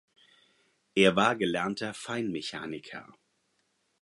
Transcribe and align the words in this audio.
Er 0.95 1.15
war 1.15 1.35
gelernter 1.35 1.93
Feinmechaniker. 1.93 3.13